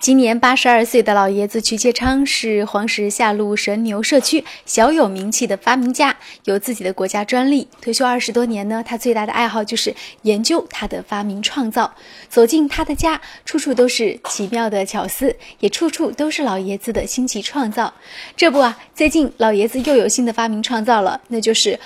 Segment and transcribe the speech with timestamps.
[0.00, 7.68] 今年八十二岁的老爷子瞿介昌是黄石下路神牛社区小有名气的发明家，有自己的国家专利。
[7.82, 11.94] 退休二十多年呢，他最大的爱好就是研究他的发明创造。
[12.30, 17.92] 走进他的家，处处都是奇妙的巧思，也处处都是老爷子的新奇创造。
[18.34, 21.78] 这不啊，最近老爷子又有新的发明创造了，那就是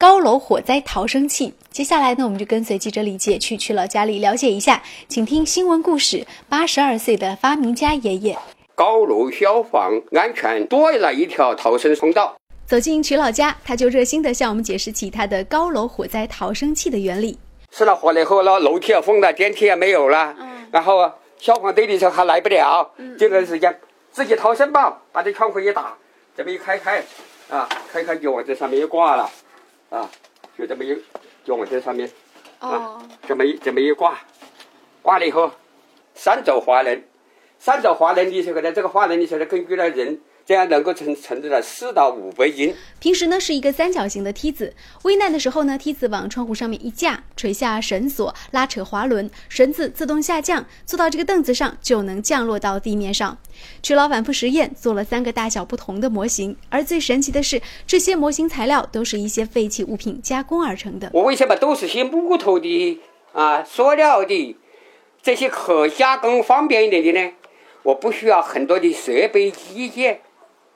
[0.00, 1.52] 高楼火灾逃生器。
[1.70, 8.38] 接下来呢，我们就跟随记者李姐去去老家里了解一下，请听新闻故事：八十二岁的发明家爷爷。
[8.74, 12.34] 高楼消防安全多了一条逃生通道。
[12.64, 17.38] 走进曲老家，他就热心地向我们解释起他的高楼火灾逃生器的原理。
[17.70, 23.78] 失了火了以后，那楼梯也封了，电梯也没有了，嗯，然后消防队的时候还来不了，嗯，这段时间
[24.10, 25.94] 自己逃生吧，把这窗户一打，
[26.34, 27.04] 这么一开开，
[27.50, 29.30] 啊，开开就往这上面一挂了，
[29.90, 30.10] 啊，
[30.56, 30.98] 就这么一。
[31.42, 32.08] 就往这上面，
[32.58, 34.20] 啊，这么一这么一挂，
[35.00, 35.50] 挂了以后，
[36.14, 37.02] 三轴滑轮，
[37.58, 40.20] 三轴滑轮的时候呢，这个滑轮你晓得根据那人。
[40.50, 42.74] 这样能够承承载了四到五百斤。
[42.98, 53.38] 平时呢是一个三角形的梯子，危难的时候呢，梯子往窗户上面一架，垂下绳索，拉扯滑轮，绳子自动下降，坐到这个凳子上就能降落到地面上。
[53.80, 61.10] 曲老反复实验，做了三个大小不同的模型，而最神奇的是，这些模型材料都是一些废弃物品加工而成的。
[61.12, 63.00] 我为什么都是些木头的
[63.32, 64.56] 啊、塑料的
[65.22, 67.34] 这些可加工方便一点的呢？
[67.84, 70.22] 我不需要很多的设备机件。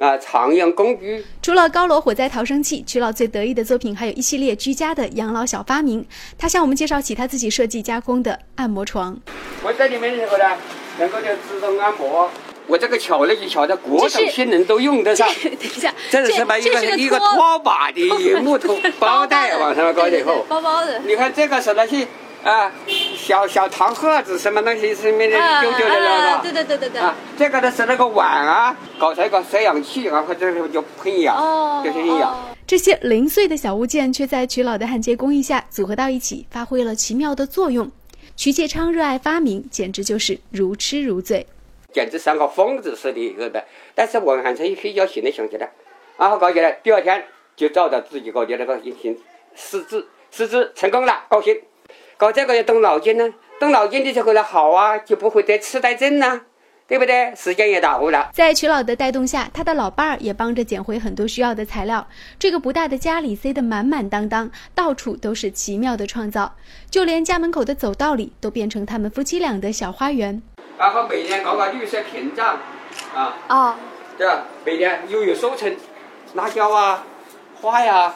[0.00, 1.24] 啊，常用工具。
[1.42, 6.04] 除了高楼火灾逃生器，曲老最得意的作品还有一系列居家的养老小发明。
[6.38, 9.16] 他向我们介绍起他自己设计加工的按摩床。
[9.62, 10.56] 我在里面的时候呢，
[10.98, 12.30] 能够就自动按摩。
[12.66, 15.28] 我这个巧了就巧在各种性能都用得上。
[15.42, 16.58] 等一下，这是什么？
[16.58, 18.00] 一个一个拖把的
[18.40, 20.98] 木头 包带往上面搞以后，包包的。
[21.00, 22.06] 你看这个是那些
[22.42, 22.72] 啊。
[23.30, 27.00] 小小糖盒子什么东西什么的丢丢的那个，对对对对对。
[27.00, 32.36] 啊，这个呢是那个碗啊，搞成一个摄氧器，然后这时候就喷氧，就是氧。
[32.66, 37.88] 这些零碎的小物件，却在曲老的焊接工艺下组合到一起，发挥了奇妙的作用。
[38.34, 41.46] 曲介昌热爱发明，简直就是如痴如醉，
[41.92, 43.64] 简直像个疯子似的，一个的。
[43.94, 45.70] 但是文汉成比较信的相信的，
[46.16, 47.24] 然后搞起来，第二天
[47.54, 49.16] 就照着自己搞的那个进行
[49.54, 51.56] 试制，试制成功了，高兴。
[52.20, 56.42] 搞这个要动脑筋呢，动脑筋的时候呢好啊，就不会得痴呆症呐，
[56.86, 57.34] 对不对？
[57.34, 58.28] 时间也到了。
[58.34, 62.06] 在曲老的带动下，他的老伴儿也帮着捡回很多需要的材料。
[62.38, 66.54] 这个不大的家里塞得满满当当，到处都是奇妙的创造，
[66.90, 70.42] 就连家门口的走道里都变成他们夫妻俩的小花园。
[70.76, 72.58] 然后每年搞搞绿色屏障，
[73.14, 73.74] 啊，哦，
[74.18, 74.44] 对吧？
[74.66, 75.74] 每年又有收成，
[76.34, 77.02] 辣椒啊，
[77.62, 78.14] 花呀，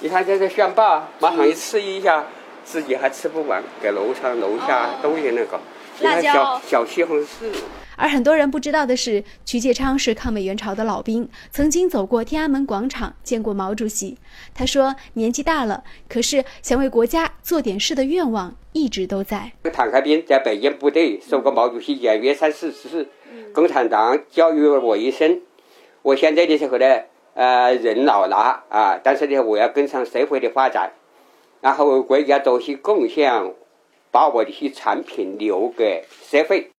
[0.00, 2.24] 你看这个选拔，马上一吃一下。
[2.66, 5.58] 自己还吃不完，给楼上楼下都有那个。
[6.02, 6.32] 辣椒。
[6.32, 7.50] 小小西红柿。
[7.96, 14.18] 而很多人不知道的是，瞿介昌是抗美援朝的老兵，曾经走过天安门广场，见过毛主席。
[14.54, 19.52] 他说年纪大了，可是想为国家做点事的愿望一直都在。
[19.72, 23.08] 坦克兵在北京部队受过毛主席演约三四次，
[23.54, 25.40] 共产党教育了我一生。
[26.02, 26.84] 我现在的时候呢，
[27.32, 30.92] 呃，人老了啊，但是呢，我要跟上社会的发展。
[31.60, 33.54] 然后为国家做些贡献，
[34.10, 36.70] 把我的些产品留给社会。